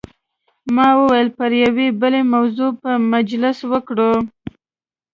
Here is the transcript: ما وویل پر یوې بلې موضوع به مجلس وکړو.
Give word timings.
ما 0.75 0.87
وویل 0.99 1.29
پر 1.37 1.51
یوې 1.63 1.87
بلې 2.01 2.21
موضوع 2.33 2.71
به 2.81 2.91
مجلس 3.13 3.57
وکړو. 3.71 4.13